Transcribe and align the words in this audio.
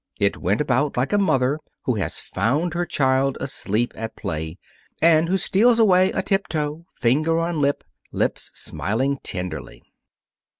It 0.19 0.37
went 0.37 0.61
about 0.61 0.97
like 0.97 1.13
a 1.13 1.19
mother 1.19 1.59
who 1.83 1.93
has 1.93 2.19
found 2.19 2.73
her 2.73 2.87
child 2.87 3.37
asleep 3.39 3.93
at 3.95 4.15
play, 4.15 4.57
and 4.99 5.29
who 5.29 5.37
steals 5.37 5.77
away 5.77 6.11
atiptoe, 6.11 6.85
finger 6.95 7.37
on 7.37 7.61
lip, 7.61 7.83
lips 8.11 8.49
smiling 8.55 9.19
tenderly. 9.21 9.83